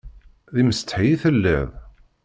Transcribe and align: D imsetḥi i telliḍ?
D 0.53 0.55
imsetḥi 0.61 1.05
i 1.13 1.15
telliḍ? 1.21 1.69